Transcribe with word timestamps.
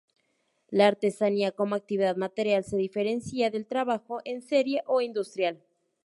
La 0.71 0.87
artesanía 0.87 1.51
como 1.51 1.75
actividad 1.75 2.15
material 2.15 2.63
se 2.63 2.75
diferencia 2.75 3.51
del 3.51 3.67
trabajo 3.67 4.19
en 4.25 4.41
serie 4.41 4.81
o 4.87 4.99
industrial. 5.01 5.61